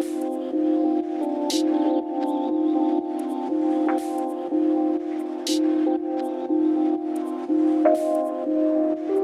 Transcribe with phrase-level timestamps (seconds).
[0.00, 0.28] Thank
[9.08, 9.17] you.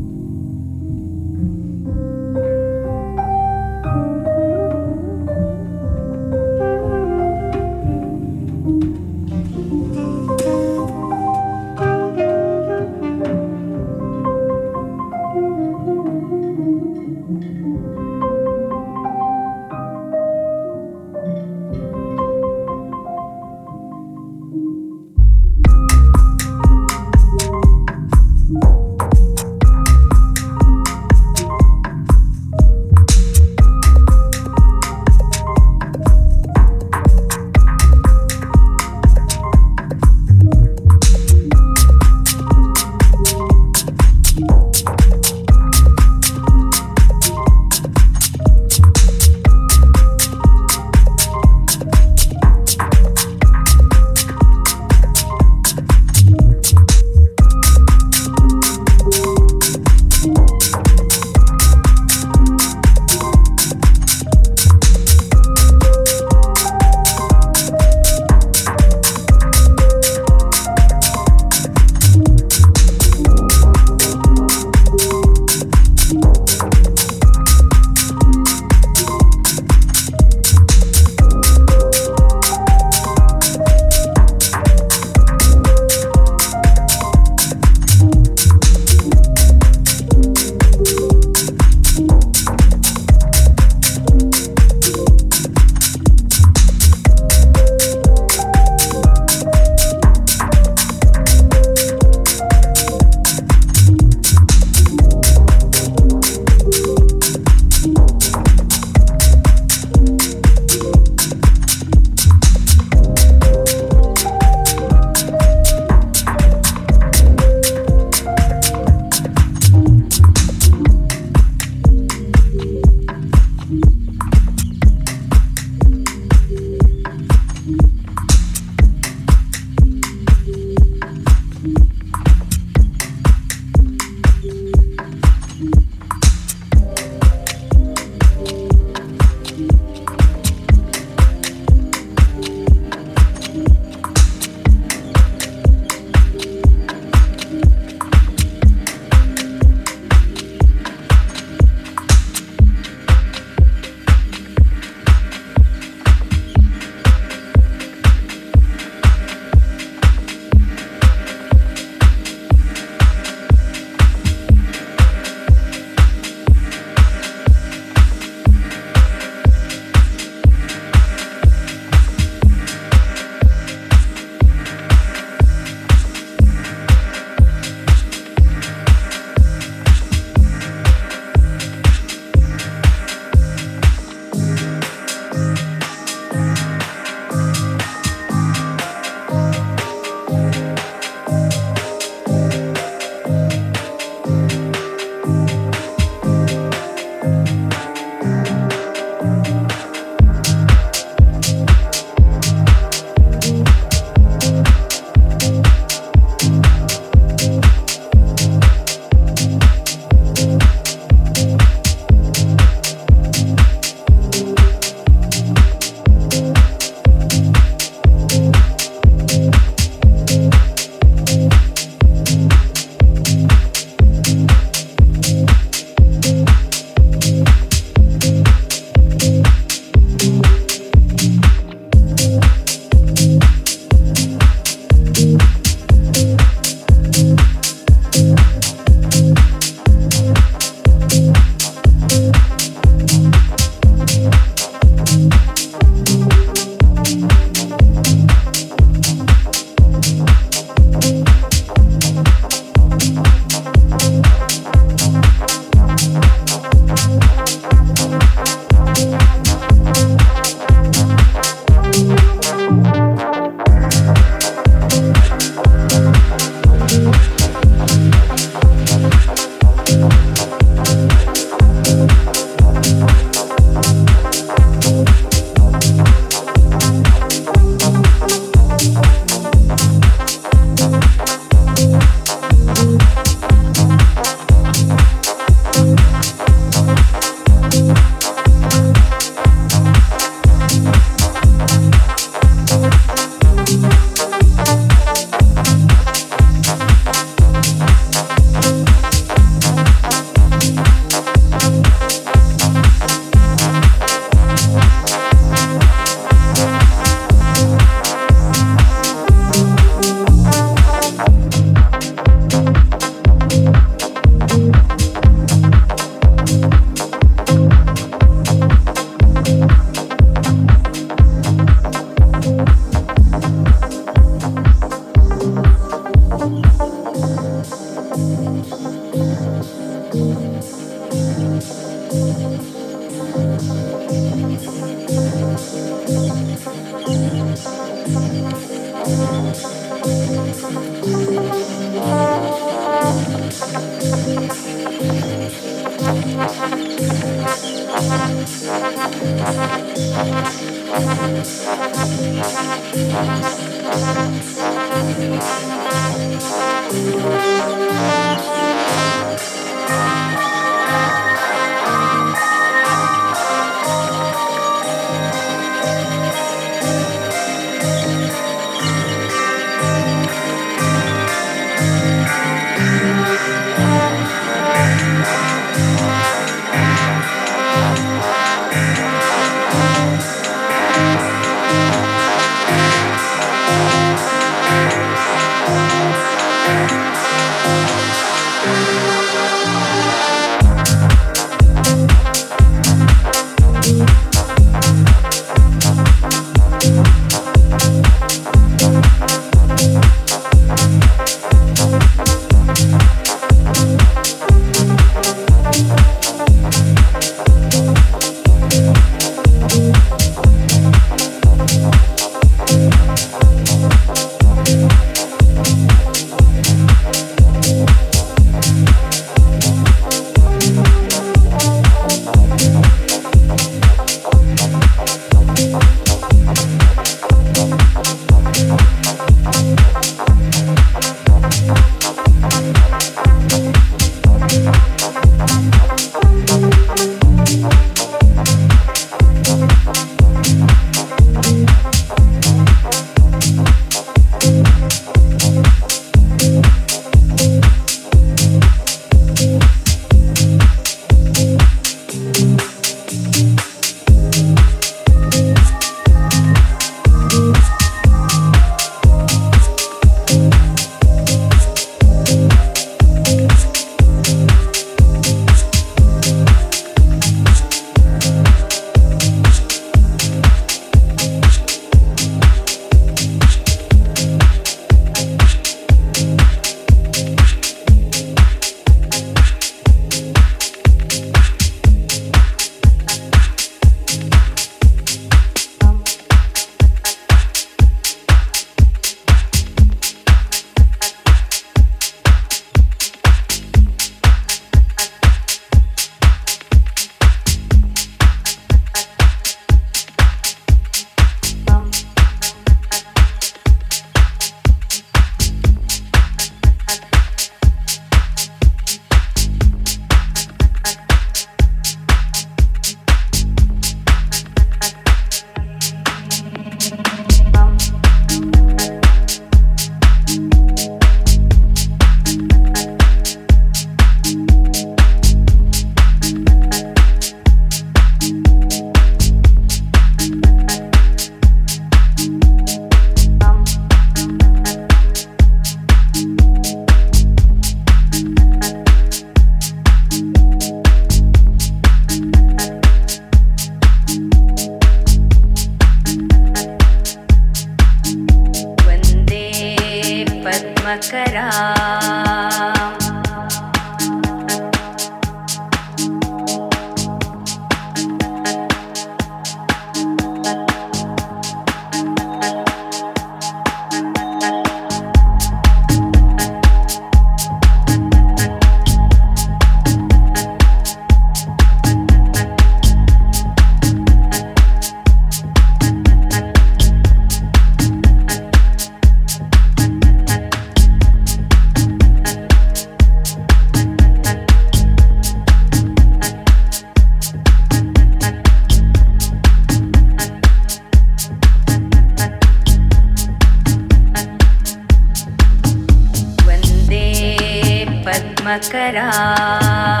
[598.51, 600.00] मकरा।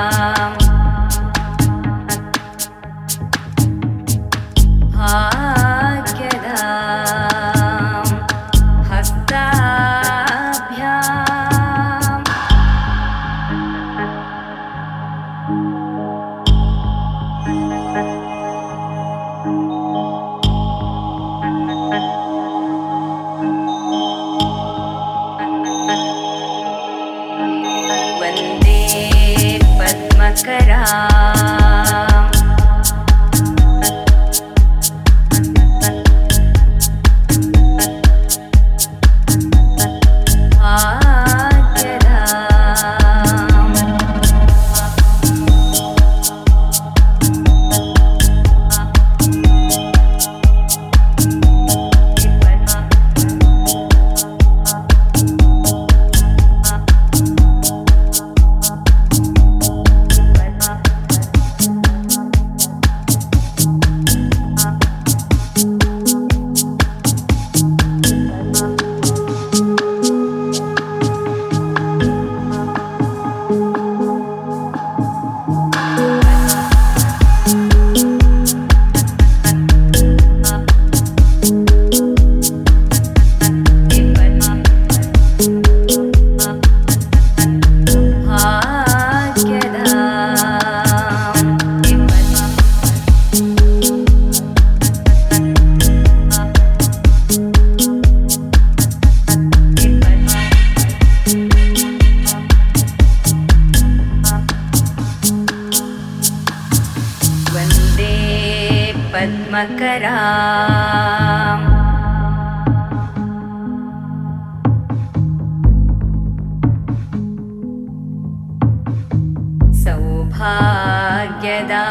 [120.41, 121.85] ಭಾಗ್ಯದಾ